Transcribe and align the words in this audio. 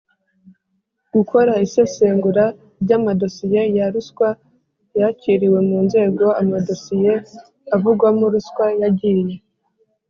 Gukora 1.13 1.53
isesengura 1.65 2.45
ry 2.83 2.91
amadosiye 2.97 3.61
ya 3.77 3.85
ruswa 3.93 4.29
yakiriwe 4.99 5.59
mu 5.69 5.77
nzego 5.85 6.25
amadosiye 6.41 7.13
avugwamo 7.75 8.25
ruswa 8.33 8.65
yagiye 8.81 9.35